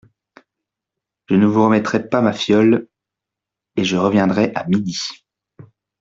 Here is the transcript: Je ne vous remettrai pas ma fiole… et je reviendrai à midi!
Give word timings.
Je 1.27 1.35
ne 1.35 1.45
vous 1.45 1.63
remettrai 1.63 2.09
pas 2.09 2.21
ma 2.23 2.33
fiole… 2.33 2.87
et 3.75 3.83
je 3.83 3.97
reviendrai 3.97 4.51
à 4.55 4.65
midi! 4.65 4.97